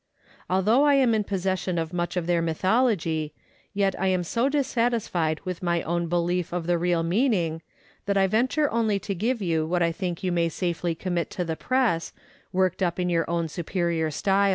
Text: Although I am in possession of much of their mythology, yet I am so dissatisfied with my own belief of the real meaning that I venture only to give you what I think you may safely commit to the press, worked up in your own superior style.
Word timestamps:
Although 0.49 0.83
I 0.83 0.95
am 0.95 1.13
in 1.13 1.23
possession 1.23 1.77
of 1.77 1.93
much 1.93 2.17
of 2.17 2.25
their 2.25 2.41
mythology, 2.41 3.35
yet 3.71 3.93
I 4.01 4.07
am 4.07 4.23
so 4.23 4.49
dissatisfied 4.49 5.39
with 5.41 5.61
my 5.61 5.83
own 5.83 6.07
belief 6.07 6.51
of 6.51 6.65
the 6.65 6.79
real 6.79 7.03
meaning 7.03 7.61
that 8.07 8.17
I 8.17 8.25
venture 8.25 8.67
only 8.71 8.97
to 8.97 9.13
give 9.13 9.43
you 9.43 9.67
what 9.67 9.83
I 9.83 9.91
think 9.91 10.23
you 10.23 10.31
may 10.31 10.49
safely 10.49 10.95
commit 10.95 11.29
to 11.29 11.45
the 11.45 11.55
press, 11.55 12.13
worked 12.51 12.81
up 12.81 12.99
in 12.99 13.11
your 13.11 13.29
own 13.29 13.47
superior 13.47 14.09
style. 14.09 14.49